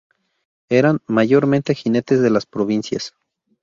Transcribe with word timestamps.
Eran 0.71 0.99
mayormente 1.05 1.75
jinetes 1.75 2.21
de 2.23 2.31
las 2.31 2.47
provincias. 2.47 3.13